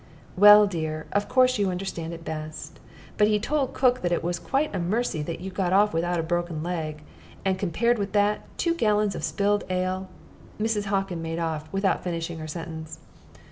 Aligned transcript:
"Well, 0.35 0.65
dear, 0.65 1.05
of 1.11 1.29
course 1.29 1.59
you 1.59 1.69
understand 1.69 2.11
it 2.11 2.25
best. 2.25 2.79
But 3.17 3.27
he 3.27 3.39
told 3.39 3.75
cook 3.75 4.01
that 4.01 4.11
it 4.11 4.23
was 4.23 4.39
quite 4.39 4.73
a 4.73 4.79
mercy 4.79 5.21
that 5.21 5.41
you 5.41 5.51
got 5.51 5.73
off 5.73 5.93
without 5.93 6.19
a 6.19 6.23
broken 6.23 6.63
leg; 6.63 7.03
and 7.45 7.59
compared 7.59 7.99
with 7.99 8.11
that, 8.13 8.41
two 8.57 8.73
gallons 8.73 9.13
of 9.13 9.23
spilled 9.23 9.63
ale" 9.69 10.09
Mrs. 10.59 10.85
Hockin 10.85 11.21
made 11.21 11.37
off, 11.37 11.69
without 11.71 12.03
finishing 12.03 12.39
her 12.39 12.47
sentence. 12.47 12.97